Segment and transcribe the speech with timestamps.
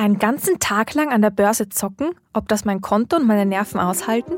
[0.00, 3.78] Einen ganzen Tag lang an der Börse zocken, ob das mein Konto und meine Nerven
[3.78, 4.32] aushalten?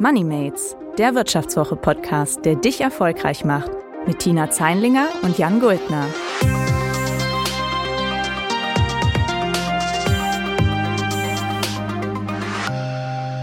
[0.00, 3.70] Moneymates, der Wirtschaftswoche-Podcast, der dich erfolgreich macht,
[4.08, 6.04] mit Tina Zeinlinger und Jan Guldner.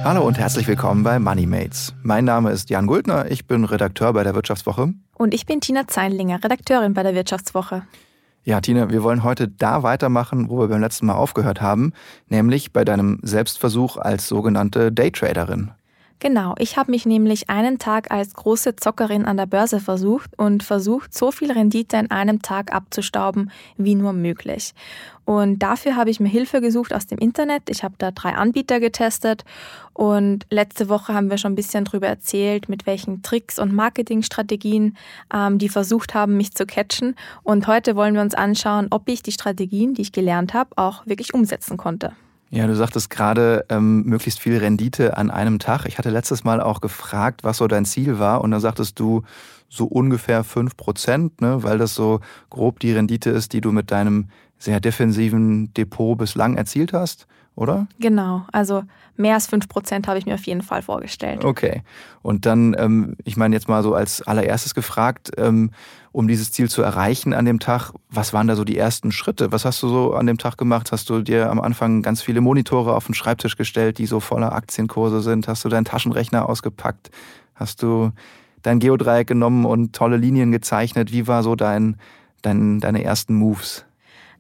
[0.04, 1.94] Hallo und herzlich willkommen bei Moneymates.
[2.04, 4.94] Mein Name ist Jan Guldner, ich bin Redakteur bei der Wirtschaftswoche.
[5.14, 7.84] Und ich bin Tina Zeinlinger, Redakteurin bei der Wirtschaftswoche.
[8.48, 11.94] Ja, Tina, wir wollen heute da weitermachen, wo wir beim letzten Mal aufgehört haben,
[12.30, 15.72] nämlich bei deinem Selbstversuch als sogenannte Daytraderin.
[16.20, 20.64] Genau, ich habe mich nämlich einen Tag als große Zockerin an der Börse versucht und
[20.64, 24.74] versucht, so viel Rendite in einem Tag abzustauben wie nur möglich.
[25.26, 27.70] Und dafür habe ich mir Hilfe gesucht aus dem Internet.
[27.70, 29.44] Ich habe da drei Anbieter getestet
[29.94, 34.96] und letzte Woche haben wir schon ein bisschen darüber erzählt, mit welchen Tricks und Marketingstrategien
[35.34, 37.16] ähm, die versucht haben, mich zu catchen.
[37.44, 41.06] Und heute wollen wir uns anschauen, ob ich die Strategien, die ich gelernt habe, auch
[41.06, 42.14] wirklich umsetzen konnte.
[42.56, 45.86] Ja, du sagtest gerade, ähm, möglichst viel Rendite an einem Tag.
[45.88, 48.40] Ich hatte letztes Mal auch gefragt, was so dein Ziel war.
[48.40, 49.24] Und dann sagtest du
[49.68, 53.92] so ungefähr 5 Prozent, ne, weil das so grob die Rendite ist, die du mit
[53.92, 57.88] deinem sehr defensiven Depot bislang erzielt hast, oder?
[58.00, 58.84] Genau, also
[59.18, 61.46] mehr als 5 Prozent habe ich mir auf jeden Fall vorgestellt.
[61.46, 61.84] Okay.
[62.22, 65.72] Und dann, ähm, ich meine jetzt mal so als allererstes gefragt, ähm,
[66.12, 69.52] um dieses Ziel zu erreichen an dem Tag, was waren da so die ersten Schritte?
[69.52, 70.92] Was hast du so an dem Tag gemacht?
[70.92, 74.54] Hast du dir am Anfang ganz viele Monitore auf den Schreibtisch gestellt, die so voller
[74.54, 75.48] Aktienkurse sind?
[75.48, 77.10] Hast du deinen Taschenrechner ausgepackt?
[77.54, 78.12] Hast du
[78.62, 81.12] dein Geodreieck genommen und tolle Linien gezeichnet?
[81.12, 81.98] Wie war so dein,
[82.42, 83.86] dein deine ersten Moves?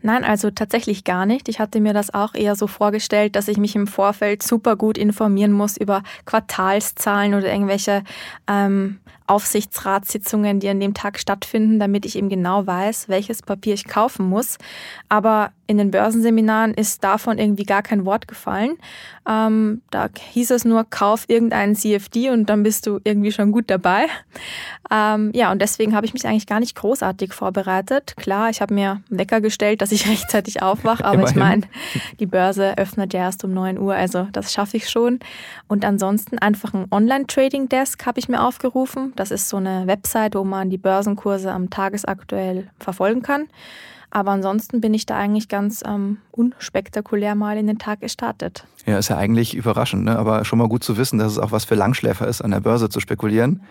[0.01, 1.49] Nein, also tatsächlich gar nicht.
[1.49, 4.97] Ich hatte mir das auch eher so vorgestellt, dass ich mich im Vorfeld super gut
[4.97, 8.03] informieren muss über Quartalszahlen oder irgendwelche
[8.47, 13.85] ähm, Aufsichtsratssitzungen, die an dem Tag stattfinden, damit ich eben genau weiß, welches Papier ich
[13.85, 14.57] kaufen muss.
[15.09, 18.77] Aber in den Börsenseminaren ist davon irgendwie gar kein Wort gefallen.
[19.27, 23.65] Ähm, da hieß es nur, kauf irgendeinen CFD und dann bist du irgendwie schon gut
[23.67, 24.05] dabei.
[24.91, 28.15] Ähm, ja, und deswegen habe ich mich eigentlich gar nicht großartig vorbereitet.
[28.17, 31.63] Klar, ich habe mir Wecker gestellt, dass ich rechtzeitig aufwache, aber ich meine,
[32.19, 35.19] die Börse öffnet ja erst um 9 Uhr, also das schaffe ich schon.
[35.67, 39.13] Und ansonsten einfach ein Online-Trading-Desk habe ich mir aufgerufen.
[39.15, 43.47] Das ist so eine Website, wo man die Börsenkurse am Tagesaktuell verfolgen kann.
[44.11, 48.65] Aber ansonsten bin ich da eigentlich ganz ähm, unspektakulär mal in den Tag gestartet.
[48.85, 50.17] Ja, ist ja eigentlich überraschend, ne?
[50.17, 52.61] aber schon mal gut zu wissen, dass es auch was für Langschläfer ist, an der
[52.61, 53.61] Börse zu spekulieren.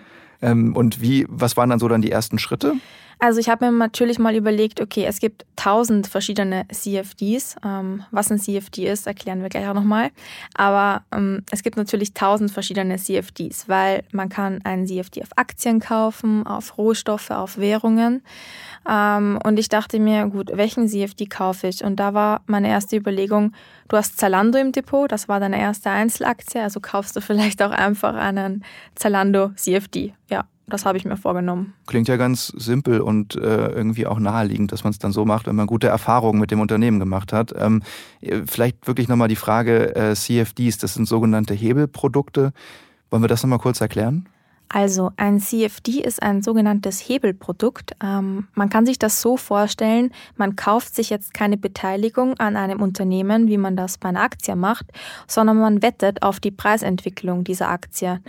[0.43, 2.75] Ähm, und wie, was waren dann so dann die ersten Schritte?
[3.19, 7.57] Also ich habe mir natürlich mal überlegt, okay, es gibt tausend verschiedene CFDs.
[7.65, 10.11] Ähm, was ein CFD ist, erklären wir gleich auch nochmal.
[10.55, 15.81] Aber ähm, es gibt natürlich tausend verschiedene CFDs, weil man kann einen CFD auf Aktien
[15.81, 18.23] kaufen, auf Rohstoffe, auf Währungen.
[18.89, 21.85] Ähm, und ich dachte mir, gut, welchen CFD kaufe ich?
[21.85, 23.53] Und da war meine erste Überlegung,
[23.89, 27.71] du hast Zalando im Depot, das war deine erste Einzelaktie, also kaufst du vielleicht auch
[27.71, 28.65] einfach einen
[28.95, 30.15] Zalando CFD.
[30.29, 31.75] Ja, das habe ich mir vorgenommen.
[31.87, 35.47] Klingt ja ganz simpel und äh, irgendwie auch naheliegend, dass man es dann so macht,
[35.47, 37.53] wenn man gute Erfahrungen mit dem Unternehmen gemacht hat.
[37.57, 37.83] Ähm,
[38.47, 42.53] vielleicht wirklich nochmal die Frage äh, CFDs, das sind sogenannte Hebelprodukte.
[43.11, 44.29] Wollen wir das nochmal kurz erklären?
[44.69, 47.93] Also ein CFD ist ein sogenanntes Hebelprodukt.
[48.03, 52.83] Ähm, man kann sich das so vorstellen, man kauft sich jetzt keine Beteiligung an einem
[52.83, 54.87] Unternehmen, wie man das bei einer Aktie macht,
[55.29, 58.21] sondern man wettet auf die Preisentwicklung dieser Aktie.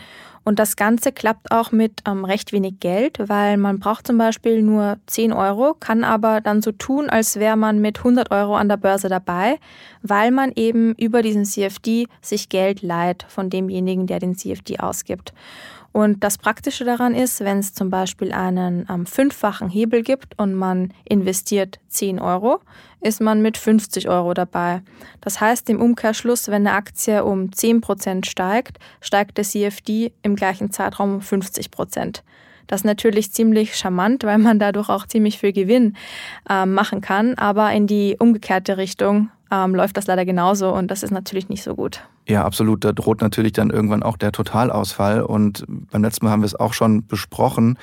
[0.46, 4.62] Und das Ganze klappt auch mit ähm, recht wenig Geld, weil man braucht zum Beispiel
[4.62, 8.70] nur 10 Euro, kann aber dann so tun, als wäre man mit 100 Euro an
[8.70, 9.58] der Börse dabei,
[10.04, 15.34] weil man eben über diesen CFD sich Geld leiht von demjenigen, der den CFD ausgibt.
[15.96, 20.54] Und das Praktische daran ist, wenn es zum Beispiel einen ähm, fünffachen Hebel gibt und
[20.54, 22.60] man investiert 10 Euro,
[23.00, 24.82] ist man mit 50 Euro dabei.
[25.22, 30.36] Das heißt im Umkehrschluss, wenn eine Aktie um 10 Prozent steigt, steigt der CFD im
[30.36, 32.26] gleichen Zeitraum um 50 Prozent.
[32.68, 35.96] Das ist natürlich ziemlich charmant, weil man dadurch auch ziemlich viel Gewinn
[36.50, 37.36] äh, machen kann.
[37.36, 41.64] Aber in die umgekehrte Richtung ähm, läuft das leider genauso und das ist natürlich nicht
[41.64, 42.02] so gut.
[42.28, 42.84] Ja, absolut.
[42.84, 45.22] Da droht natürlich dann irgendwann auch der Totalausfall.
[45.22, 47.78] Und beim letzten Mal haben wir es auch schon besprochen.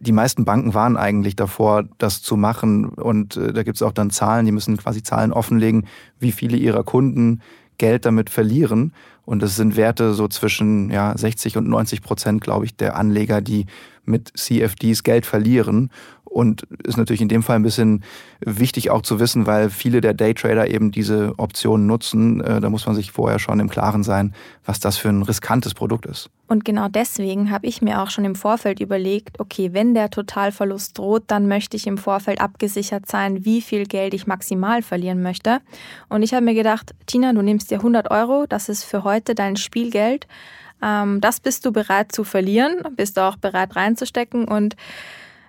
[0.00, 2.86] Die meisten Banken waren eigentlich davor, das zu machen.
[2.86, 5.86] Und äh, da gibt es auch dann Zahlen, die müssen quasi Zahlen offenlegen,
[6.18, 7.40] wie viele ihrer Kunden
[7.78, 8.92] Geld damit verlieren.
[9.24, 13.40] Und es sind Werte so zwischen ja, 60 und 90 Prozent, glaube ich, der Anleger,
[13.40, 13.66] die
[14.08, 15.90] mit CFDs Geld verlieren.
[16.24, 18.04] Und ist natürlich in dem Fall ein bisschen
[18.40, 22.42] wichtig auch zu wissen, weil viele der Daytrader eben diese Optionen nutzen.
[22.42, 24.34] Äh, da muss man sich vorher schon im Klaren sein,
[24.64, 26.28] was das für ein riskantes Produkt ist.
[26.46, 30.98] Und genau deswegen habe ich mir auch schon im Vorfeld überlegt, okay, wenn der Totalverlust
[30.98, 35.60] droht, dann möchte ich im Vorfeld abgesichert sein, wie viel Geld ich maximal verlieren möchte.
[36.08, 39.34] Und ich habe mir gedacht, Tina, du nimmst dir 100 Euro, das ist für heute
[39.34, 40.26] dein Spielgeld.
[40.82, 44.46] Ähm, das bist du bereit zu verlieren, bist du auch bereit reinzustecken.
[44.46, 44.76] Und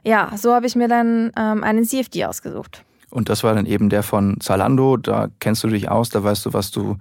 [0.04, 2.84] ja, so habe ich mir dann ähm, einen CFD ausgesucht.
[3.12, 4.98] Und das war dann eben der von Zalando.
[4.98, 6.98] Da kennst du dich aus, da weißt du, was du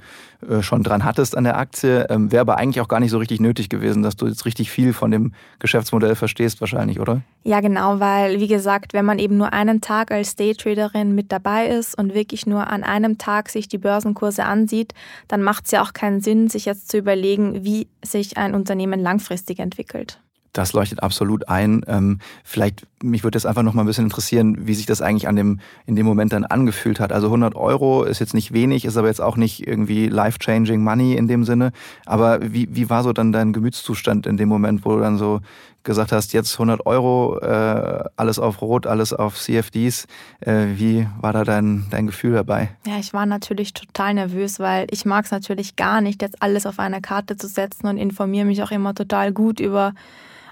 [0.48, 2.06] äh, schon dran hattest an der Aktie.
[2.08, 4.70] Ähm, Wäre aber eigentlich auch gar nicht so richtig nötig gewesen, dass du jetzt richtig
[4.70, 7.22] viel von dem Geschäftsmodell verstehst, wahrscheinlich, oder?
[7.44, 11.66] Ja, genau, weil, wie gesagt, wenn man eben nur einen Tag als Daytraderin mit dabei
[11.66, 14.94] ist und wirklich nur an einem Tag sich die Börsenkurse ansieht,
[15.28, 19.00] dann macht es ja auch keinen Sinn, sich jetzt zu überlegen, wie sich ein Unternehmen
[19.00, 20.20] langfristig entwickelt.
[20.58, 21.82] Das leuchtet absolut ein.
[21.86, 25.28] Ähm, vielleicht, mich würde jetzt einfach noch mal ein bisschen interessieren, wie sich das eigentlich
[25.28, 27.12] an dem, in dem Moment dann angefühlt hat.
[27.12, 31.14] Also 100 Euro ist jetzt nicht wenig, ist aber jetzt auch nicht irgendwie life-changing money
[31.14, 31.70] in dem Sinne.
[32.06, 35.42] Aber wie, wie war so dann dein Gemütszustand in dem Moment, wo du dann so
[35.84, 40.08] gesagt hast, jetzt 100 Euro, äh, alles auf Rot, alles auf CFDs.
[40.40, 42.70] Äh, wie war da dein, dein Gefühl dabei?
[42.84, 46.66] Ja, ich war natürlich total nervös, weil ich mag es natürlich gar nicht, jetzt alles
[46.66, 49.94] auf eine Karte zu setzen und informiere mich auch immer total gut über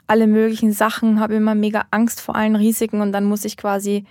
[0.06, 4.04] alle möglichen Sachen, habe immer mega Angst vor allen Risiken und dann muss ich quasi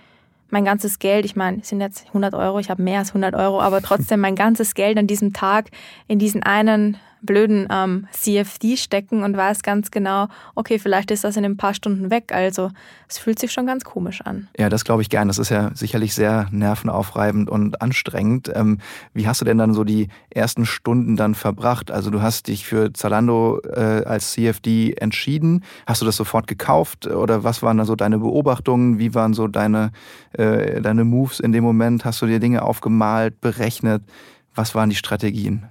[0.50, 3.34] mein ganzes Geld, ich meine, es sind jetzt 100 Euro, ich habe mehr als 100
[3.34, 5.70] Euro, aber trotzdem mein ganzes Geld an diesem Tag
[6.06, 11.36] in diesen einen blöden ähm, CFD stecken und weiß ganz genau, okay, vielleicht ist das
[11.36, 12.32] in ein paar Stunden weg.
[12.32, 12.70] Also
[13.08, 14.48] es fühlt sich schon ganz komisch an.
[14.56, 15.28] Ja, das glaube ich gern.
[15.28, 18.50] Das ist ja sicherlich sehr nervenaufreibend und anstrengend.
[18.54, 18.78] Ähm,
[19.12, 21.90] wie hast du denn dann so die ersten Stunden dann verbracht?
[21.90, 25.64] Also du hast dich für Zalando äh, als CFD entschieden.
[25.86, 28.98] Hast du das sofort gekauft oder was waren da so deine Beobachtungen?
[28.98, 29.92] Wie waren so deine,
[30.32, 32.04] äh, deine Moves in dem Moment?
[32.04, 34.02] Hast du dir Dinge aufgemalt, berechnet?
[34.54, 35.66] Was waren die Strategien?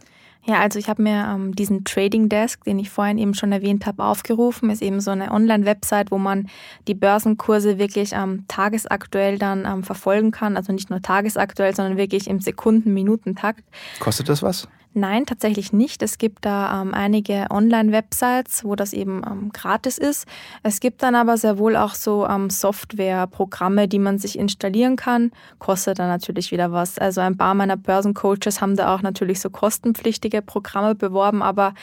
[0.48, 3.88] Ja, also ich habe mir ähm, diesen Trading Desk, den ich vorhin eben schon erwähnt
[3.88, 4.70] habe, aufgerufen.
[4.70, 6.50] Ist eben so eine Online-Website, wo man
[6.88, 10.56] die Börsenkurse wirklich ähm, tagesaktuell dann ähm, verfolgen kann.
[10.56, 13.64] Also nicht nur tagesaktuell, sondern wirklich im Sekunden-Minuten-Takt.
[14.00, 14.68] Kostet das was?
[14.98, 16.02] Nein, tatsächlich nicht.
[16.04, 20.26] Es gibt da ähm, einige Online-Websites, wo das eben ähm, gratis ist.
[20.64, 25.34] Es gibt dann aber sehr wohl auch so ähm, Software-Programme, die man sich installieren kann.
[25.60, 26.98] Kostet dann natürlich wieder was.
[26.98, 31.74] Also ein paar meiner Börsencoaches haben da auch natürlich so kostenpflichtige Programme beworben, aber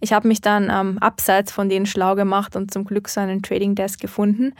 [0.00, 3.42] ich habe mich dann ähm, abseits von denen schlau gemacht und zum Glück so einen
[3.42, 4.54] Trading Desk gefunden.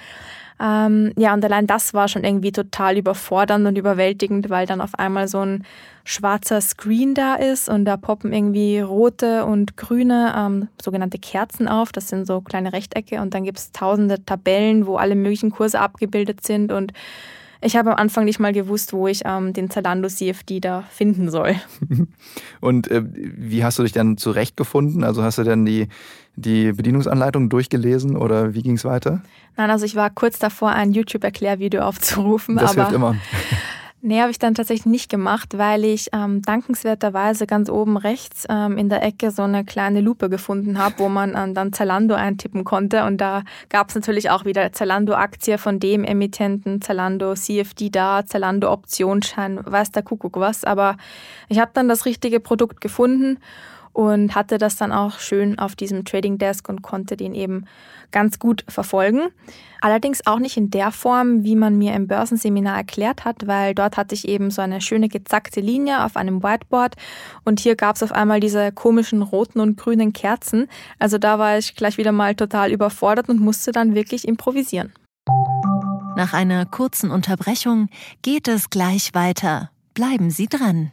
[0.61, 4.95] Ähm, ja, und allein das war schon irgendwie total überfordernd und überwältigend, weil dann auf
[4.97, 5.65] einmal so ein
[6.05, 11.93] schwarzer Screen da ist und da poppen irgendwie rote und grüne ähm, sogenannte Kerzen auf.
[11.93, 15.81] Das sind so kleine Rechtecke und dann gibt es tausende Tabellen, wo alle möglichen Kurse
[15.81, 16.93] abgebildet sind und
[17.65, 21.31] ich habe am Anfang nicht mal gewusst, wo ich ähm, den Zalando CFD da finden
[21.31, 21.55] soll.
[22.61, 25.03] Und äh, wie hast du dich dann zurechtgefunden?
[25.03, 25.89] Also hast du dann die,
[26.37, 29.23] die Bedienungsanleitung durchgelesen oder wie ging es weiter?
[29.57, 32.57] Nein, also ich war kurz davor, ein YouTube-Erklärvideo aufzurufen.
[32.57, 33.17] Das aber hilft immer.
[34.07, 38.77] Nee, habe ich dann tatsächlich nicht gemacht, weil ich ähm, dankenswerterweise ganz oben rechts ähm,
[38.77, 42.65] in der Ecke so eine kleine Lupe gefunden habe, wo man ähm, dann Zalando eintippen
[42.65, 43.05] konnte.
[43.05, 48.71] Und da gab es natürlich auch wieder Zalando-Aktie von dem Emittenten, Zalando CFD da, Zalando
[48.71, 50.65] Optionsschein, weiß der Kuckuck was.
[50.65, 50.99] Aber
[51.49, 53.39] ich habe dann das richtige Produkt gefunden
[53.95, 57.65] und hatte das dann auch schön auf diesem Trading Desk und konnte den eben
[58.11, 59.29] ganz gut verfolgen.
[59.81, 63.97] Allerdings auch nicht in der Form, wie man mir im Börsenseminar erklärt hat, weil dort
[63.97, 66.97] hatte ich eben so eine schöne gezackte Linie auf einem Whiteboard
[67.45, 70.69] und hier gab es auf einmal diese komischen roten und grünen Kerzen.
[70.99, 74.93] Also da war ich gleich wieder mal total überfordert und musste dann wirklich improvisieren.
[76.17, 77.89] Nach einer kurzen Unterbrechung
[78.23, 79.71] geht es gleich weiter.
[79.95, 80.93] Bleiben Sie dran.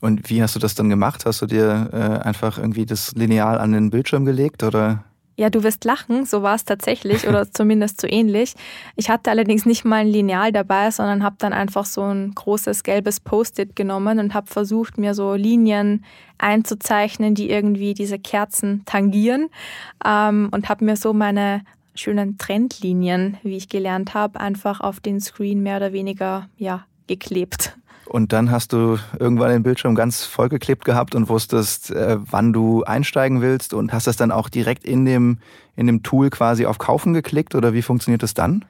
[0.00, 1.24] Und wie hast du das dann gemacht?
[1.26, 5.04] Hast du dir äh, einfach irgendwie das Lineal an den Bildschirm gelegt oder?
[5.38, 8.54] Ja, du wirst lachen, so war es tatsächlich oder zumindest so ähnlich.
[8.96, 12.82] Ich hatte allerdings nicht mal ein Lineal dabei, sondern habe dann einfach so ein großes
[12.82, 16.04] gelbes Post-it genommen und habe versucht, mir so Linien
[16.38, 19.48] einzuzeichnen, die irgendwie diese Kerzen tangieren
[20.04, 21.62] ähm, und habe mir so meine
[21.94, 27.76] schönen Trendlinien, wie ich gelernt habe, einfach auf den Screen mehr oder weniger ja, geklebt.
[28.08, 32.82] Und dann hast du irgendwann den Bildschirm ganz vollgeklebt gehabt und wusstest, äh, wann du
[32.84, 35.38] einsteigen willst und hast das dann auch direkt in dem,
[35.78, 38.64] in dem Tool quasi auf Kaufen geklickt oder wie funktioniert das dann?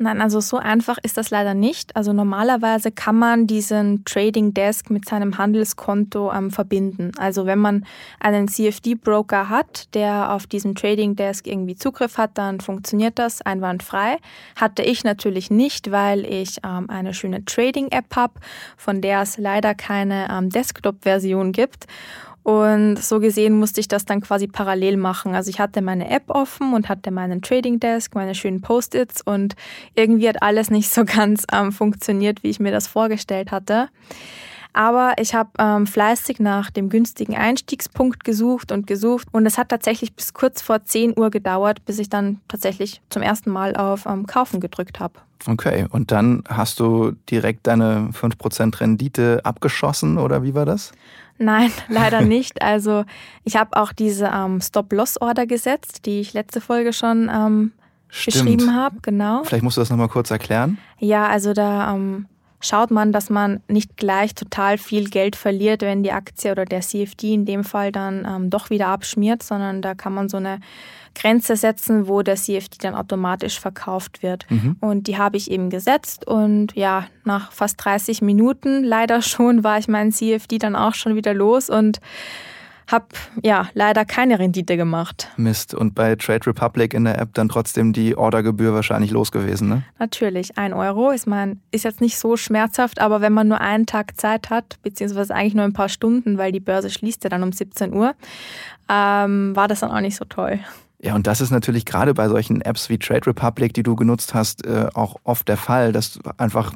[0.00, 1.96] Nein, also so einfach ist das leider nicht.
[1.96, 7.10] Also normalerweise kann man diesen Trading Desk mit seinem Handelskonto ähm, verbinden.
[7.18, 7.84] Also wenn man
[8.20, 14.18] einen CFD-Broker hat, der auf diesem Trading Desk irgendwie Zugriff hat, dann funktioniert das einwandfrei.
[14.54, 18.34] Hatte ich natürlich nicht, weil ich ähm, eine schöne Trading-App habe,
[18.76, 21.86] von der es leider keine ähm, Desktop-Version gibt.
[22.48, 25.34] Und so gesehen musste ich das dann quasi parallel machen.
[25.34, 29.54] Also ich hatte meine App offen und hatte meinen Trading Desk, meine schönen Post-its und
[29.94, 33.90] irgendwie hat alles nicht so ganz ähm, funktioniert, wie ich mir das vorgestellt hatte.
[34.78, 39.70] Aber ich habe ähm, fleißig nach dem günstigen Einstiegspunkt gesucht und gesucht und es hat
[39.70, 44.06] tatsächlich bis kurz vor 10 Uhr gedauert, bis ich dann tatsächlich zum ersten Mal auf
[44.06, 45.14] ähm, Kaufen gedrückt habe.
[45.48, 50.92] Okay, und dann hast du direkt deine 5% Rendite abgeschossen oder wie war das?
[51.38, 52.62] Nein, leider nicht.
[52.62, 53.04] Also
[53.42, 57.72] ich habe auch diese ähm, Stop-Loss-Order gesetzt, die ich letzte Folge schon ähm,
[58.06, 58.98] beschrieben habe.
[59.02, 59.42] Genau.
[59.42, 60.78] Vielleicht musst du das nochmal kurz erklären.
[61.00, 62.26] Ja, also da ähm,
[62.60, 66.80] schaut man, dass man nicht gleich total viel Geld verliert, wenn die Aktie oder der
[66.80, 70.60] CFD in dem Fall dann ähm, doch wieder abschmiert, sondern da kann man so eine
[71.14, 74.46] Grenze setzen, wo der CFD dann automatisch verkauft wird.
[74.50, 74.76] Mhm.
[74.80, 79.78] Und die habe ich eben gesetzt und ja, nach fast 30 Minuten leider schon war
[79.78, 82.00] ich meinen CFD dann auch schon wieder los und
[82.88, 83.06] habe
[83.42, 85.28] ja leider keine Rendite gemacht.
[85.36, 85.74] Mist.
[85.74, 89.84] Und bei Trade Republic in der App dann trotzdem die Ordergebühr wahrscheinlich los gewesen, ne?
[89.98, 90.58] Natürlich.
[90.58, 94.18] Ein Euro ist, man, ist jetzt nicht so schmerzhaft, aber wenn man nur einen Tag
[94.18, 97.52] Zeit hat, beziehungsweise eigentlich nur ein paar Stunden, weil die Börse schließt ja dann um
[97.52, 98.14] 17 Uhr,
[98.88, 100.58] ähm, war das dann auch nicht so toll.
[101.00, 104.34] Ja, und das ist natürlich gerade bei solchen Apps wie Trade Republic, die du genutzt
[104.34, 105.92] hast, äh, auch oft der Fall.
[105.92, 106.72] Das einfach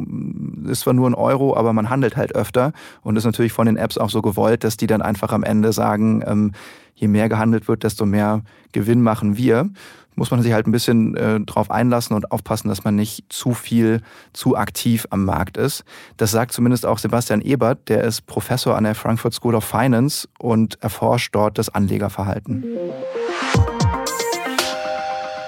[0.65, 3.77] ist zwar nur ein Euro, aber man handelt halt öfter und ist natürlich von den
[3.77, 6.53] Apps auch so gewollt, dass die dann einfach am Ende sagen, ähm,
[6.95, 9.69] je mehr gehandelt wird, desto mehr Gewinn machen wir.
[10.15, 13.55] Muss man sich halt ein bisschen äh, drauf einlassen und aufpassen, dass man nicht zu
[13.55, 14.03] viel,
[14.33, 15.85] zu aktiv am Markt ist.
[16.17, 20.29] Das sagt zumindest auch Sebastian Ebert, der ist Professor an der Frankfurt School of Finance
[20.39, 22.63] und erforscht dort das Anlegerverhalten.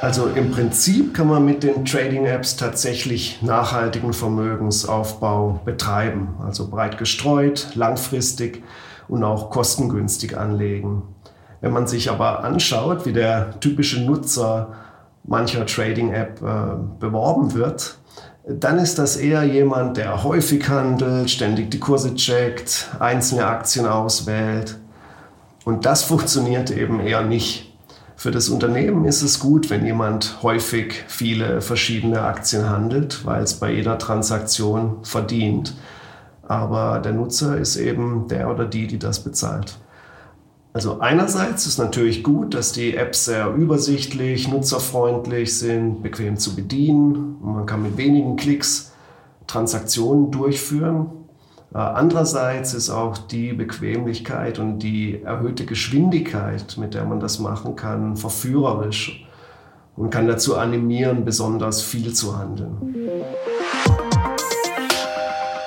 [0.05, 7.69] Also im Prinzip kann man mit den Trading-Apps tatsächlich nachhaltigen Vermögensaufbau betreiben, also breit gestreut,
[7.75, 8.63] langfristig
[9.09, 11.05] und auch kostengünstig anlegen.
[11.63, 14.75] Wenn man sich aber anschaut, wie der typische Nutzer
[15.27, 17.97] mancher Trading-App äh, beworben wird,
[18.47, 24.79] dann ist das eher jemand, der häufig handelt, ständig die Kurse checkt, einzelne Aktien auswählt.
[25.65, 27.74] Und das funktioniert eben eher nicht.
[28.25, 33.53] Für das Unternehmen ist es gut, wenn jemand häufig viele verschiedene Aktien handelt, weil es
[33.61, 35.75] bei jeder Transaktion verdient.
[36.41, 39.79] Aber der Nutzer ist eben der oder die, die das bezahlt.
[40.73, 47.37] Also einerseits ist natürlich gut, dass die Apps sehr übersichtlich, nutzerfreundlich sind, bequem zu bedienen
[47.43, 48.93] man kann mit wenigen Klicks
[49.47, 51.24] Transaktionen durchführen.
[51.75, 57.75] Äh, andererseits ist auch die Bequemlichkeit und die erhöhte Geschwindigkeit, mit der man das machen
[57.75, 59.27] kann, verführerisch
[59.97, 62.77] und kann dazu animieren, besonders viel zu handeln.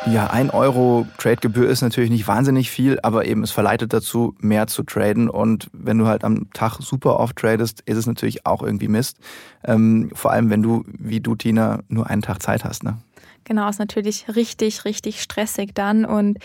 [0.09, 4.67] Ja, ein Euro Tradegebühr ist natürlich nicht wahnsinnig viel, aber eben es verleitet dazu, mehr
[4.67, 5.29] zu traden.
[5.29, 9.17] Und wenn du halt am Tag super oft tradest, ist es natürlich auch irgendwie Mist.
[9.65, 12.85] Ähm, vor allem, wenn du, wie du, Tina, nur einen Tag Zeit hast.
[12.85, 12.97] Ne?
[13.47, 16.03] Genau, ist natürlich richtig, richtig stressig dann.
[16.03, 16.37] Und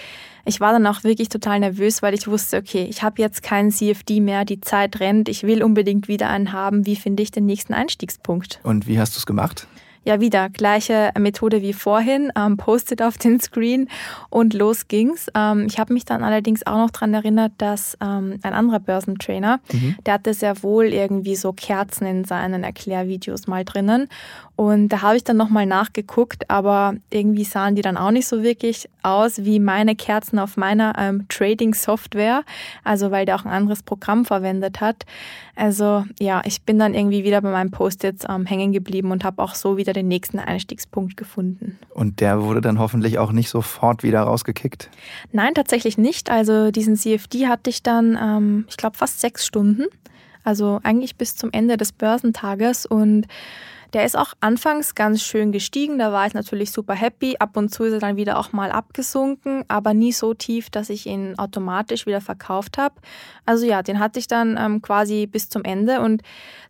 [0.45, 3.73] ich war dann auch wirklich total nervös, weil ich wusste, okay, ich habe jetzt keinen
[3.73, 6.87] CFD mehr, die Zeit rennt, ich will unbedingt wieder einen haben.
[6.87, 8.61] Wie finde ich den nächsten Einstiegspunkt?
[8.63, 9.67] Und wie hast du es gemacht?
[10.05, 13.89] Ja, wieder gleiche Methode wie vorhin, ähm, postet auf den Screen
[14.31, 15.29] und los ging's.
[15.35, 19.61] Ähm, ich habe mich dann allerdings auch noch daran erinnert, dass ähm, ein anderer Börsentrainer,
[19.73, 19.95] mhm.
[20.05, 24.09] der hatte sehr wohl irgendwie so Kerzen in seinen Erklärvideos mal drinnen
[24.63, 28.45] und da habe ich dann nochmal nachgeguckt, aber irgendwie sahen die dann auch nicht so
[28.45, 32.45] wirklich aus wie meine Kerzen auf meiner ähm, Trading-Software.
[32.85, 35.05] Also weil der auch ein anderes Programm verwendet hat.
[35.57, 39.43] Also ja, ich bin dann irgendwie wieder bei meinem Post-its ähm, hängen geblieben und habe
[39.43, 41.77] auch so wieder den nächsten Einstiegspunkt gefunden.
[41.93, 44.91] Und der wurde dann hoffentlich auch nicht sofort wieder rausgekickt?
[45.33, 46.31] Nein, tatsächlich nicht.
[46.31, 49.87] Also diesen CFD hatte ich dann, ähm, ich glaube, fast sechs Stunden.
[50.45, 53.27] Also eigentlich bis zum Ende des Börsentages und
[53.93, 57.37] Der ist auch anfangs ganz schön gestiegen, da war ich natürlich super happy.
[57.39, 60.89] Ab und zu ist er dann wieder auch mal abgesunken, aber nie so tief, dass
[60.89, 62.95] ich ihn automatisch wieder verkauft habe.
[63.45, 66.23] Also ja, den hatte ich dann ähm, quasi bis zum Ende und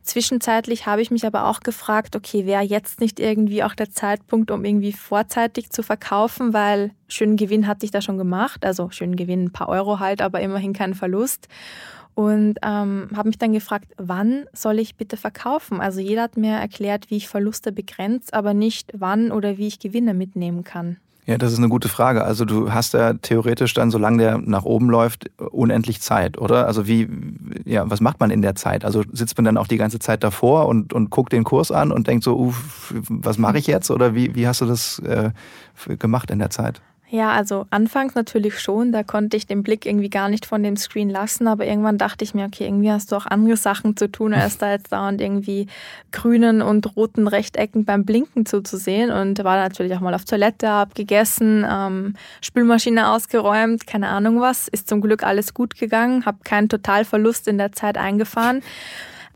[0.03, 4.51] zwischenzeitlich habe ich mich aber auch gefragt, okay, wäre jetzt nicht irgendwie auch der Zeitpunkt,
[4.51, 9.15] um irgendwie vorzeitig zu verkaufen, weil schönen Gewinn hatte ich da schon gemacht, also schönen
[9.15, 11.47] Gewinn, ein paar Euro halt, aber immerhin kein Verlust
[12.15, 15.81] und ähm, habe mich dann gefragt, wann soll ich bitte verkaufen?
[15.81, 19.79] Also jeder hat mir erklärt, wie ich Verluste begrenze, aber nicht wann oder wie ich
[19.79, 20.99] Gewinne mitnehmen kann.
[21.25, 22.25] Ja, das ist eine gute Frage.
[22.25, 26.67] Also du hast ja theoretisch dann, solange der nach oben läuft, unendlich Zeit, oder?
[26.67, 27.09] Also wie,
[27.65, 28.85] ja, was macht man in der Zeit?
[28.85, 31.93] Also sitzt man dann auch die ganze Zeit davor und, und guckt den Kurs an
[31.93, 33.93] und denkt so, uff, was mache ich jetzt?
[33.93, 35.31] Oder wie, wie hast du das äh,
[35.97, 36.83] gemacht in der Zeit?
[37.13, 40.79] Ja, also anfangs natürlich schon, da konnte ich den Blick irgendwie gar nicht von dem
[40.79, 44.11] Screen lassen, aber irgendwann dachte ich mir, okay, irgendwie hast du auch andere Sachen zu
[44.11, 45.67] tun, als da jetzt dauernd irgendwie
[46.11, 50.95] grünen und roten Rechtecken beim Blinken zuzusehen und war natürlich auch mal auf Toilette, hab
[50.95, 56.71] gegessen, ähm, Spülmaschine ausgeräumt, keine Ahnung was, ist zum Glück alles gut gegangen, habe keinen
[56.71, 58.63] Totalverlust in der Zeit eingefahren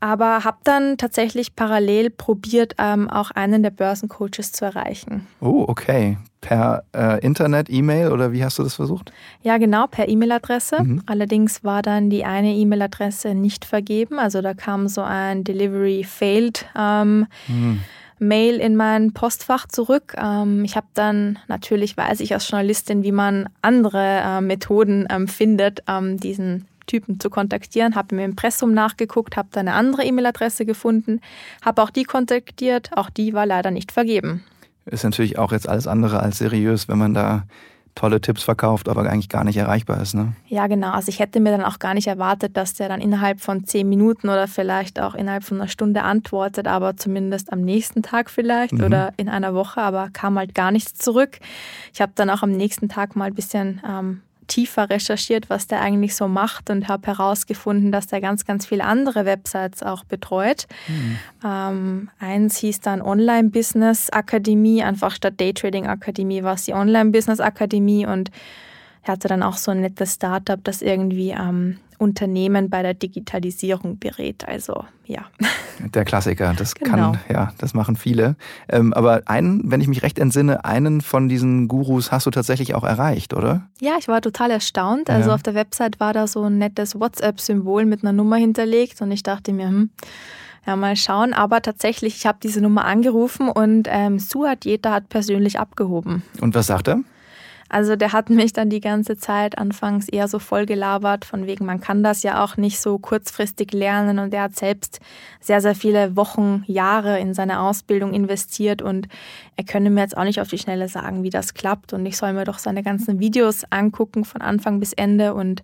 [0.07, 5.27] aber habe dann tatsächlich parallel probiert, ähm, auch einen der Börsencoaches zu erreichen.
[5.41, 6.17] Oh, okay.
[6.41, 9.13] Per äh, Internet, E-Mail oder wie hast du das versucht?
[9.43, 10.81] Ja, genau, per E-Mail-Adresse.
[10.81, 11.03] Mhm.
[11.07, 14.21] Allerdings war dann die eine E-Mail-Adresse nicht vergeben.
[14.21, 16.67] Also da kam so ein Delivery failed.
[16.79, 17.81] Ähm, mhm.
[18.21, 20.15] Mail in mein Postfach zurück.
[20.17, 25.27] Ähm, ich habe dann natürlich, weiß ich als Journalistin, wie man andere äh, Methoden ähm,
[25.27, 30.65] findet, ähm, diesen Typen zu kontaktieren, habe im Impressum nachgeguckt, habe da eine andere E-Mail-Adresse
[30.65, 31.21] gefunden,
[31.65, 34.45] habe auch die kontaktiert, auch die war leider nicht vergeben.
[34.85, 37.45] Ist natürlich auch jetzt alles andere als seriös, wenn man da
[37.97, 40.15] tolle Tipps verkauft, aber eigentlich gar nicht erreichbar ist.
[40.15, 40.35] Ne?
[40.47, 40.93] Ja, genau.
[40.93, 43.89] Also ich hätte mir dann auch gar nicht erwartet, dass der dann innerhalb von zehn
[43.89, 48.75] Minuten oder vielleicht auch innerhalb von einer Stunde antwortet, aber zumindest am nächsten Tag vielleicht
[48.75, 48.85] mhm.
[48.85, 51.39] oder in einer Woche, aber kam halt gar nichts zurück.
[51.93, 55.81] Ich habe dann auch am nächsten Tag mal ein bisschen ähm, tiefer recherchiert, was der
[55.81, 60.67] eigentlich so macht und habe herausgefunden, dass der ganz, ganz viele andere Websites auch betreut.
[60.89, 61.19] Mhm.
[61.45, 68.07] Ähm, eins hieß dann Online-Business Akademie, einfach statt Daytrading Akademie war es die Online-Business Akademie
[68.07, 68.31] und
[69.03, 73.99] er hatte dann auch so ein nettes Startup, das irgendwie ähm, Unternehmen bei der Digitalisierung
[73.99, 74.47] berät.
[74.47, 75.25] Also ja.
[75.95, 77.13] Der Klassiker, das genau.
[77.13, 78.37] kann, ja, das machen viele.
[78.69, 82.75] Ähm, aber einen, wenn ich mich recht entsinne, einen von diesen Gurus hast du tatsächlich
[82.75, 83.69] auch erreicht, oder?
[83.81, 85.11] Ja, ich war total erstaunt.
[85.11, 85.35] Also ja.
[85.35, 89.23] auf der Website war da so ein nettes WhatsApp-Symbol mit einer Nummer hinterlegt und ich
[89.23, 89.91] dachte mir, hm,
[90.67, 91.33] ja, mal schauen.
[91.33, 96.23] Aber tatsächlich, ich habe diese Nummer angerufen und ähm, Suat Jeta hat persönlich abgehoben.
[96.41, 97.01] Und was sagt er?
[97.69, 101.67] Also der hat mich dann die ganze Zeit anfangs eher so voll gelabert, von wegen,
[101.67, 105.01] man kann das ja auch nicht so kurzfristig lernen und er hat selbst
[105.41, 109.09] sehr, sehr viele Wochen, Jahre in seine Ausbildung investiert und
[109.57, 112.17] er könne mir jetzt auch nicht auf die Schnelle sagen, wie das klappt und ich
[112.17, 115.63] soll mir doch seine ganzen Videos angucken von Anfang bis Ende und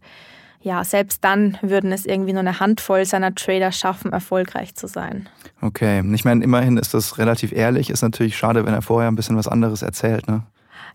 [0.64, 5.28] ja, selbst dann würden es irgendwie nur eine Handvoll seiner Trader schaffen, erfolgreich zu sein.
[5.60, 7.90] Okay, ich meine, immerhin ist das relativ ehrlich.
[7.90, 10.44] Ist natürlich schade, wenn er vorher ein bisschen was anderes erzählt, ne?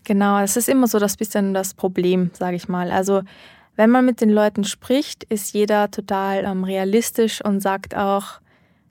[0.04, 2.90] Genau, es ist immer so das bisschen das Problem, sage ich mal.
[2.90, 3.22] Also
[3.76, 8.40] wenn man mit den Leuten spricht, ist jeder total ähm, realistisch und sagt auch,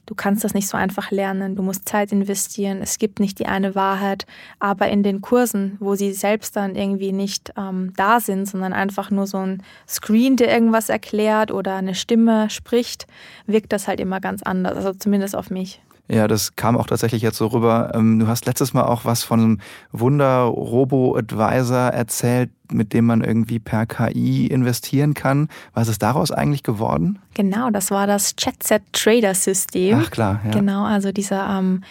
[0.08, 3.46] du kannst das nicht so einfach lernen, du musst Zeit investieren, es gibt nicht die
[3.46, 4.26] eine Wahrheit,
[4.60, 9.12] aber in den Kursen, wo sie selbst dann irgendwie nicht ähm, da sind, sondern einfach
[9.12, 13.06] nur so ein Screen, der irgendwas erklärt oder eine Stimme spricht,
[13.46, 15.82] wirkt das halt immer ganz anders, also zumindest auf mich.
[16.10, 17.92] Ja, das kam auch tatsächlich jetzt so rüber.
[17.94, 19.60] Ähm, du hast letztes Mal auch was von einem
[19.92, 25.50] Wunder-Robo-Advisor erzählt, mit dem man irgendwie per KI investieren kann.
[25.74, 27.20] Was ist daraus eigentlich geworden?
[27.34, 30.00] Genau, das war das Chatset-Trader-System.
[30.02, 30.52] Ach klar, ja.
[30.52, 31.84] Genau, also dieser ähm,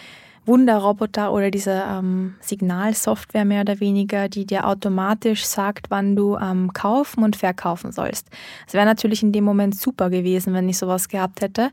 [0.47, 6.71] Wunderroboter oder diese ähm, Signalsoftware mehr oder weniger, die dir automatisch sagt, wann du ähm,
[6.73, 8.27] kaufen und verkaufen sollst.
[8.65, 11.69] Es wäre natürlich in dem Moment super gewesen, wenn ich sowas gehabt hätte.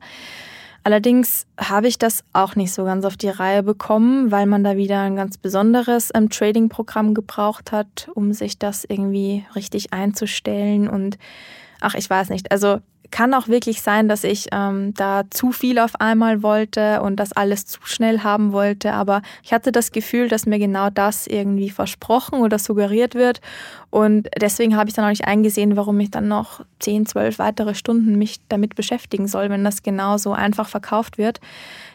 [0.84, 4.76] Allerdings habe ich das auch nicht so ganz auf die Reihe bekommen, weil man da
[4.76, 10.86] wieder ein ganz besonderes ähm, Trading-Programm gebraucht hat, um sich das irgendwie richtig einzustellen.
[10.86, 11.16] Und
[11.80, 12.52] ach, ich weiß nicht.
[12.52, 17.16] Also kann auch wirklich sein, dass ich ähm, da zu viel auf einmal wollte und
[17.16, 18.92] das alles zu schnell haben wollte.
[18.92, 23.40] Aber ich hatte das Gefühl, dass mir genau das irgendwie versprochen oder suggeriert wird.
[23.90, 27.74] Und deswegen habe ich dann auch nicht eingesehen, warum ich dann noch 10, 12 weitere
[27.74, 31.40] Stunden mich damit beschäftigen soll, wenn das genau so einfach verkauft wird.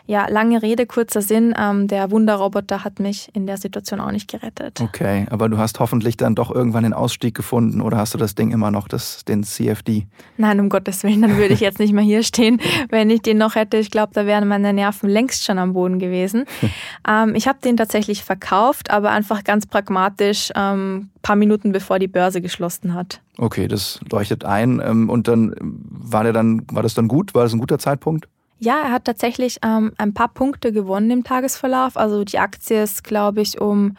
[0.09, 1.53] Ja, lange Rede, kurzer Sinn.
[1.55, 4.81] Ähm, der Wunderroboter hat mich in der Situation auch nicht gerettet.
[4.81, 8.33] Okay, aber du hast hoffentlich dann doch irgendwann den Ausstieg gefunden oder hast du das
[8.33, 10.07] Ding immer noch, das, den CFD?
[10.37, 13.37] Nein, um Gottes Willen, dann würde ich jetzt nicht mehr hier stehen, wenn ich den
[13.37, 13.77] noch hätte.
[13.77, 16.45] Ich glaube, da wären meine Nerven längst schon am Boden gewesen.
[17.07, 22.07] ähm, ich habe den tatsächlich verkauft, aber einfach ganz pragmatisch, ähm, paar Minuten bevor die
[22.07, 23.21] Börse geschlossen hat.
[23.37, 24.81] Okay, das leuchtet ein.
[24.83, 27.35] Ähm, und dann war der dann, war das dann gut?
[27.35, 28.27] War das ein guter Zeitpunkt?
[28.59, 31.97] Ja, er hat tatsächlich ähm, ein paar Punkte gewonnen im Tagesverlauf.
[31.97, 33.95] Also die Aktie ist, glaube ich, um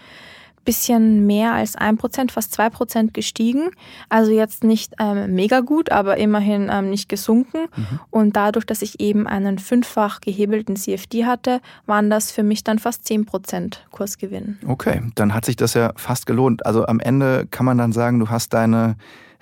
[0.65, 3.71] bisschen mehr als ein Prozent, fast zwei Prozent gestiegen.
[4.09, 7.67] Also jetzt nicht ähm, mega gut, aber immerhin ähm, nicht gesunken.
[7.75, 8.01] Mhm.
[8.11, 12.79] Und dadurch, dass ich eben einen fünffach gehebelten CFD hatte, waren das für mich dann
[12.79, 14.59] fast zehn Prozent Kursgewinn.
[14.67, 16.67] Okay, dann hat sich das ja fast gelohnt.
[16.67, 18.97] Also am Ende kann man dann sagen, du hast deine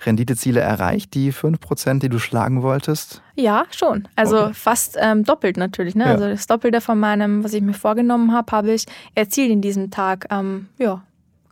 [0.05, 3.21] Renditeziele erreicht, die 5%, die du schlagen wolltest?
[3.35, 4.07] Ja, schon.
[4.15, 4.53] Also okay.
[4.53, 5.95] fast ähm, doppelt natürlich.
[5.95, 6.05] Ne?
[6.05, 6.11] Ja.
[6.11, 8.85] Also das Doppelte von meinem, was ich mir vorgenommen habe, habe ich
[9.15, 10.27] erzielt in diesem Tag.
[10.29, 11.03] Ähm, ja,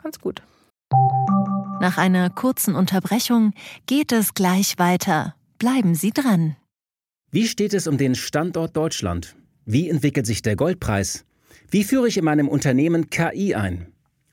[0.02, 0.42] ganz gut.
[1.80, 3.54] Nach einer kurzen Unterbrechung
[3.86, 5.36] geht es gleich weiter.
[5.60, 6.56] Bleiben Sie dran.
[7.32, 9.36] Wie steht es um den Standort Deutschland?
[9.66, 11.26] Wie entwickelt sich der Goldpreis?
[11.70, 13.88] Wie führe ich in meinem Unternehmen KI ein?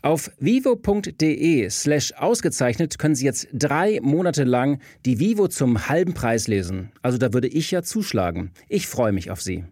[0.00, 6.46] Auf vivo.de slash ausgezeichnet können Sie jetzt drei Monate lang die Vivo zum halben Preis
[6.46, 6.92] lesen.
[7.02, 8.52] Also da würde ich ja zuschlagen.
[8.68, 9.64] Ich freue mich auf Sie.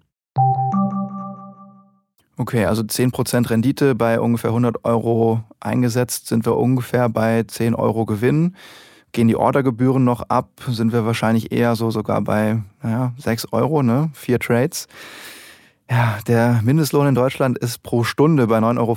[2.38, 8.04] Okay, also 10% Rendite bei ungefähr 100 Euro eingesetzt, sind wir ungefähr bei 10 Euro
[8.04, 8.56] Gewinn.
[9.12, 13.82] Gehen die Ordergebühren noch ab, sind wir wahrscheinlich eher so sogar bei naja, 6 Euro,
[13.82, 14.10] ne?
[14.12, 14.88] Vier Trades.
[15.88, 18.96] Ja, der Mindestlohn in Deutschland ist pro Stunde bei 9,50 Euro.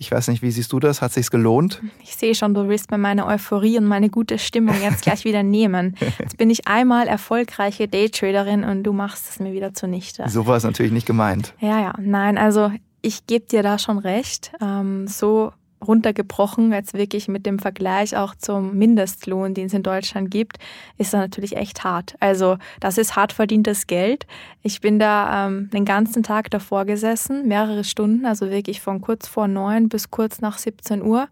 [0.00, 1.00] Ich weiß nicht, wie siehst du das?
[1.00, 1.80] Hat sich's gelohnt?
[2.02, 5.44] Ich sehe schon, du willst mir meine Euphorie und meine gute Stimmung jetzt gleich wieder
[5.44, 5.94] nehmen.
[6.18, 10.24] Jetzt bin ich einmal erfolgreiche Daytraderin und du machst es mir wieder zunichte.
[10.28, 11.54] So war es natürlich nicht gemeint.
[11.60, 14.50] Ja, ja, nein, also ich gebe dir da schon recht.
[14.60, 15.52] Ähm, so
[15.86, 20.58] runtergebrochen, jetzt wirklich mit dem Vergleich auch zum Mindestlohn, den es in Deutschland gibt,
[20.98, 22.14] ist das natürlich echt hart.
[22.20, 24.26] Also das ist hart verdientes Geld.
[24.62, 29.26] Ich bin da ähm, den ganzen Tag davor gesessen, mehrere Stunden, also wirklich von kurz
[29.28, 31.28] vor neun bis kurz nach 17 Uhr,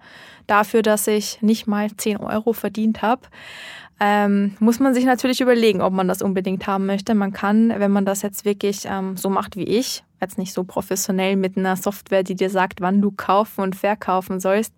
[0.46, 3.22] dafür, dass ich nicht mal 10 Euro verdient habe.
[4.00, 7.14] Ähm, muss man sich natürlich überlegen, ob man das unbedingt haben möchte.
[7.14, 10.64] Man kann, wenn man das jetzt wirklich ähm, so macht wie ich, jetzt nicht so
[10.64, 14.74] professionell mit einer Software, die dir sagt, wann du kaufen und verkaufen sollst,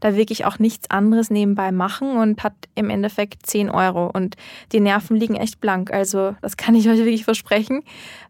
[0.00, 4.10] da wirklich auch nichts anderes nebenbei machen und hat im Endeffekt 10 Euro.
[4.12, 4.36] Und
[4.72, 5.92] die Nerven liegen echt blank.
[5.92, 7.82] Also das kann ich euch wirklich versprechen.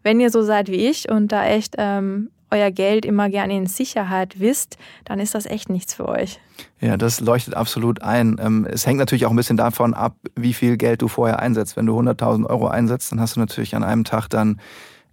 [0.03, 3.67] Wenn ihr so seid wie ich und da echt ähm, euer Geld immer gerne in
[3.67, 6.39] Sicherheit wisst, dann ist das echt nichts für euch.
[6.79, 8.37] Ja, das leuchtet absolut ein.
[8.39, 11.75] Ähm, es hängt natürlich auch ein bisschen davon ab, wie viel Geld du vorher einsetzt.
[11.75, 14.59] Wenn du 100.000 Euro einsetzt, dann hast du natürlich an einem Tag dann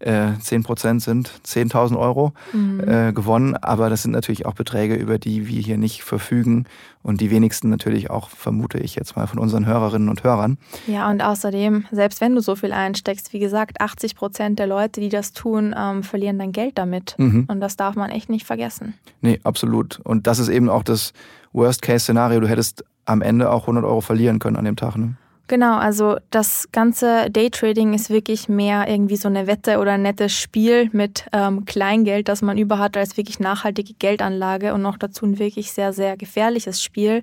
[0.02, 2.80] äh, 10 Prozent sind 10.000 Euro mhm.
[2.86, 3.56] äh, gewonnen.
[3.56, 6.66] Aber das sind natürlich auch Beträge, über die wir hier nicht verfügen
[7.02, 10.58] und die wenigsten natürlich auch, vermute ich jetzt mal, von unseren Hörerinnen und Hörern.
[10.86, 15.00] Ja, und außerdem, selbst wenn du so viel einsteckst, wie gesagt, 80 Prozent der Leute,
[15.00, 17.14] die das tun, ähm, verlieren dein Geld damit.
[17.18, 17.46] Mhm.
[17.48, 18.94] Und das darf man echt nicht vergessen.
[19.20, 20.00] Nee, absolut.
[20.04, 21.12] Und das ist eben auch das
[21.52, 22.40] Worst-Case-Szenario.
[22.40, 24.96] Du hättest am Ende auch 100 Euro verlieren können an dem Tag.
[24.96, 25.16] Ne?
[25.48, 30.32] Genau, also das ganze Daytrading ist wirklich mehr irgendwie so eine Wette oder ein nettes
[30.32, 35.26] Spiel mit ähm, Kleingeld, das man über hat, als wirklich nachhaltige Geldanlage und noch dazu
[35.26, 37.22] ein wirklich sehr, sehr gefährliches Spiel.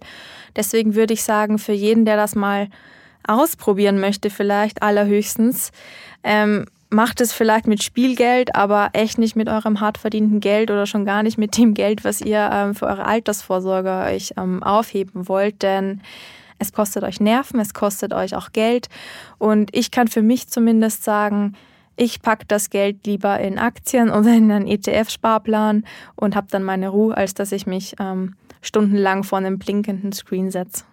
[0.56, 2.68] Deswegen würde ich sagen, für jeden, der das mal
[3.26, 5.72] ausprobieren möchte, vielleicht allerhöchstens,
[6.24, 10.86] ähm, macht es vielleicht mit Spielgeld, aber echt nicht mit eurem hart verdienten Geld oder
[10.86, 15.28] schon gar nicht mit dem Geld, was ihr ähm, für eure Altersvorsorge euch ähm, aufheben
[15.28, 16.02] wollt, denn
[16.60, 18.88] es kostet euch Nerven, es kostet euch auch Geld.
[19.38, 21.56] Und ich kann für mich zumindest sagen,
[21.95, 25.84] ich packe das Geld lieber in Aktien oder in einen ETF-Sparplan
[26.15, 30.52] und habe dann meine Ruhe, als dass ich mich ähm, stundenlang vor einem blinkenden Screen
[30.52, 30.84] setze.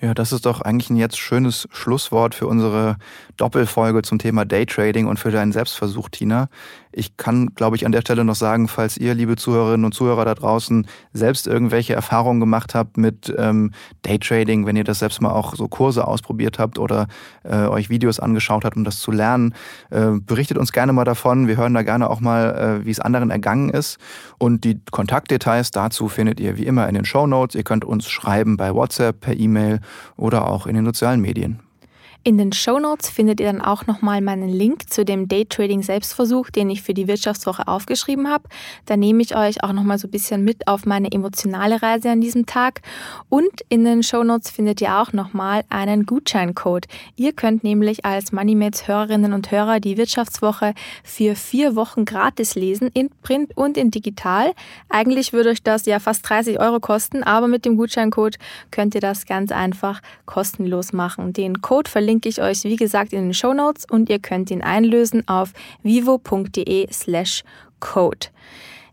[0.00, 2.96] Ja, das ist doch eigentlich ein jetzt schönes Schlusswort für unsere
[3.36, 6.48] Doppelfolge zum Thema Daytrading und für deinen Selbstversuch, Tina.
[6.92, 10.24] Ich kann, glaube ich, an der Stelle noch sagen, falls ihr, liebe Zuhörerinnen und Zuhörer
[10.24, 15.30] da draußen, selbst irgendwelche Erfahrungen gemacht habt mit ähm, Daytrading, wenn ihr das selbst mal
[15.30, 17.06] auch so Kurse ausprobiert habt oder
[17.44, 19.54] äh, euch Videos angeschaut habt, um das zu lernen,
[19.90, 21.48] äh, berichtet uns gerne mal davon.
[21.48, 23.98] Wir hören da gerne auch mal, äh, wie es anderen ergangen ist.
[24.38, 27.54] Und die Kontaktdetails dazu findet ihr wie immer in den Show Notes.
[27.54, 29.80] Ihr könnt uns schreiben bei WhatsApp, per E-Mail
[30.16, 31.60] oder auch in den sozialen Medien.
[32.24, 36.50] In den Show Notes findet ihr dann auch nochmal meinen Link zu dem Daytrading Selbstversuch,
[36.50, 38.48] den ich für die Wirtschaftswoche aufgeschrieben habe.
[38.86, 42.20] Da nehme ich euch auch nochmal so ein bisschen mit auf meine emotionale Reise an
[42.20, 42.82] diesem Tag.
[43.28, 46.86] Und in den Show Notes findet ihr auch nochmal einen Gutscheincode.
[47.16, 52.88] Ihr könnt nämlich als Moneymates Hörerinnen und Hörer die Wirtschaftswoche für vier Wochen gratis lesen,
[52.94, 54.52] in Print und in digital.
[54.88, 58.36] Eigentlich würde euch das ja fast 30 Euro kosten, aber mit dem Gutscheincode
[58.70, 61.32] könnt ihr das ganz einfach kostenlos machen.
[61.32, 64.50] Den Code verlinke verlinke ich euch, wie gesagt, in den Show Notes und ihr könnt
[64.50, 67.42] ihn einlösen auf vivo.de slash
[67.80, 68.28] code.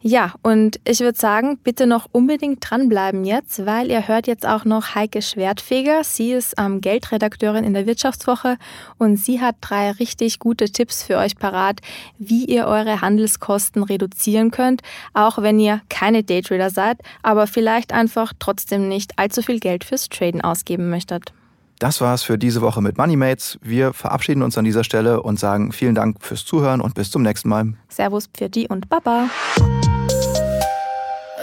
[0.01, 4.63] Ja, und ich würde sagen, bitte noch unbedingt dranbleiben jetzt, weil ihr hört jetzt auch
[4.63, 6.05] noch Heike Schwertfeger.
[6.05, 8.55] Sie ist ähm, Geldredakteurin in der Wirtschaftswoche
[8.97, 11.81] und sie hat drei richtig gute Tipps für euch parat,
[12.17, 14.81] wie ihr eure Handelskosten reduzieren könnt,
[15.13, 20.07] auch wenn ihr keine Daytrader seid, aber vielleicht einfach trotzdem nicht allzu viel Geld fürs
[20.07, 21.33] Traden ausgeben möchtet.
[21.79, 23.57] Das war's für diese Woche mit Moneymates.
[23.61, 27.21] Wir verabschieden uns an dieser Stelle und sagen vielen Dank fürs Zuhören und bis zum
[27.21, 27.73] nächsten Mal.
[27.87, 29.29] Servus, Pfirti und Baba.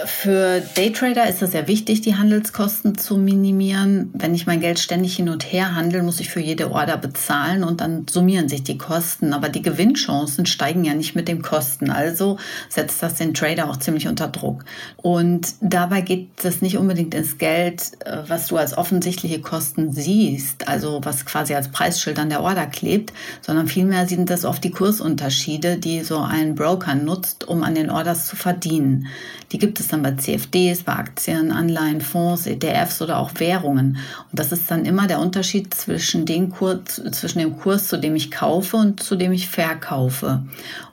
[0.07, 4.09] Für Daytrader ist es sehr wichtig, die Handelskosten zu minimieren.
[4.13, 7.65] Wenn ich mein Geld ständig hin und her handle, muss ich für jede Order bezahlen
[7.65, 9.33] und dann summieren sich die Kosten.
[9.33, 11.89] Aber die Gewinnchancen steigen ja nicht mit den Kosten.
[11.89, 12.37] Also
[12.69, 14.63] setzt das den Trader auch ziemlich unter Druck.
[14.95, 20.69] Und dabei geht es nicht unbedingt ins Geld, äh, was du als offensichtliche Kosten siehst,
[20.69, 24.71] also was quasi als Preisschild an der Order klebt, sondern vielmehr sind das oft die
[24.71, 29.07] Kursunterschiede, die so ein Broker nutzt, um an den Orders zu verdienen.
[29.51, 33.97] Die gibt es dann bei CFDs, bei Aktien, Anleihen, Fonds, ETFs oder auch Währungen.
[34.29, 38.15] Und das ist dann immer der Unterschied zwischen, den Kurs, zwischen dem Kurs, zu dem
[38.15, 40.43] ich kaufe und zu dem ich verkaufe.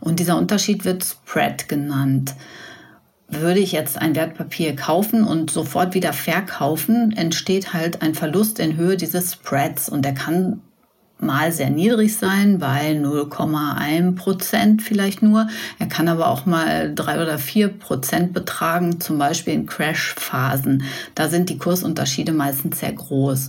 [0.01, 2.35] Und dieser Unterschied wird Spread genannt.
[3.29, 8.77] Würde ich jetzt ein Wertpapier kaufen und sofort wieder verkaufen, entsteht halt ein Verlust in
[8.77, 10.61] Höhe dieses Spreads und der kann
[11.25, 15.49] mal sehr niedrig sein, bei 0,1 Prozent vielleicht nur.
[15.79, 20.85] Er kann aber auch mal drei oder vier Prozent betragen, zum Beispiel in Crash-Phasen.
[21.15, 23.49] Da sind die Kursunterschiede meistens sehr groß.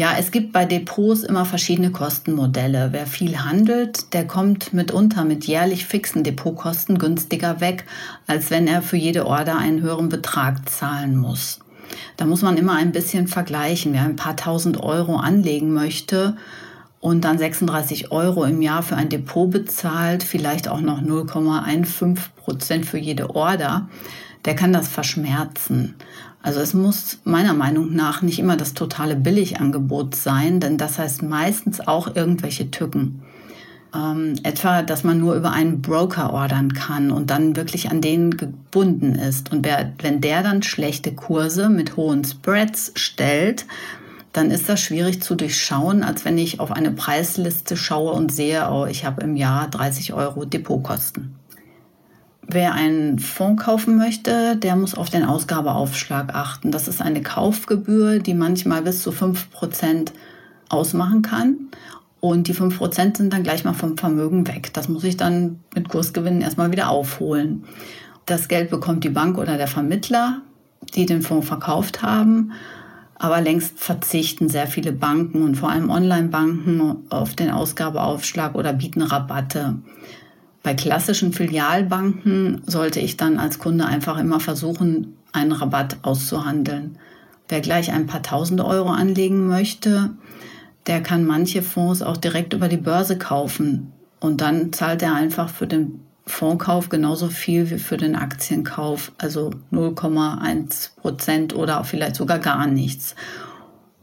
[0.00, 2.88] Ja, es gibt bei Depots immer verschiedene Kostenmodelle.
[2.92, 7.84] Wer viel handelt, der kommt mitunter mit jährlich fixen Depotkosten günstiger weg,
[8.26, 11.58] als wenn er für jede Order einen höheren Betrag zahlen muss.
[12.16, 13.92] Da muss man immer ein bisschen vergleichen.
[13.92, 16.36] Wer ein paar tausend Euro anlegen möchte,
[17.00, 22.86] und dann 36 Euro im Jahr für ein Depot bezahlt, vielleicht auch noch 0,15 Prozent
[22.86, 23.88] für jede Order,
[24.44, 25.94] der kann das verschmerzen.
[26.42, 31.22] Also es muss meiner Meinung nach nicht immer das totale Billigangebot sein, denn das heißt
[31.22, 33.22] meistens auch irgendwelche Tücken.
[33.94, 38.36] Ähm, etwa, dass man nur über einen Broker ordern kann und dann wirklich an den
[38.36, 39.52] gebunden ist.
[39.52, 43.66] Und wer, wenn der dann schlechte Kurse mit hohen Spreads stellt,
[44.32, 48.70] dann ist das schwierig zu durchschauen, als wenn ich auf eine Preisliste schaue und sehe,
[48.70, 51.34] oh, ich habe im Jahr 30 Euro Depotkosten.
[52.46, 56.72] Wer einen Fonds kaufen möchte, der muss auf den Ausgabeaufschlag achten.
[56.72, 60.10] Das ist eine Kaufgebühr, die manchmal bis zu 5%
[60.68, 61.68] ausmachen kann.
[62.20, 64.72] Und die 5% sind dann gleich mal vom Vermögen weg.
[64.72, 67.64] Das muss ich dann mit Kursgewinnen erstmal wieder aufholen.
[68.26, 70.42] Das Geld bekommt die Bank oder der Vermittler,
[70.94, 72.52] die den Fonds verkauft haben.
[73.22, 79.02] Aber längst verzichten sehr viele Banken und vor allem Online-Banken auf den Ausgabeaufschlag oder bieten
[79.02, 79.74] Rabatte.
[80.62, 86.96] Bei klassischen Filialbanken sollte ich dann als Kunde einfach immer versuchen, einen Rabatt auszuhandeln.
[87.46, 90.12] Wer gleich ein paar tausend Euro anlegen möchte,
[90.86, 93.92] der kann manche Fonds auch direkt über die Börse kaufen.
[94.18, 99.50] Und dann zahlt er einfach für den Fondskauf genauso viel wie für den Aktienkauf, also
[99.72, 103.14] 0,1 Prozent oder vielleicht sogar gar nichts.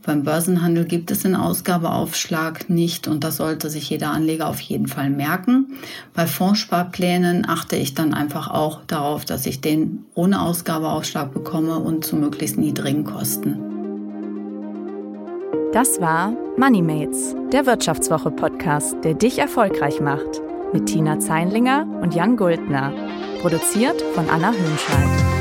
[0.07, 4.87] Beim Börsenhandel gibt es den Ausgabeaufschlag nicht und das sollte sich jeder Anleger auf jeden
[4.87, 5.73] Fall merken.
[6.13, 12.05] Bei Fondssparplänen achte ich dann einfach auch darauf, dass ich den ohne Ausgabeaufschlag bekomme und
[12.05, 13.59] zu möglichst niedrigen Kosten.
[15.73, 20.41] Das war MoneyMates, der Wirtschaftswoche-Podcast, der dich erfolgreich macht
[20.73, 22.91] mit Tina Zeinlinger und Jan Guldner.
[23.41, 25.36] Produziert von Anna Hönscheid.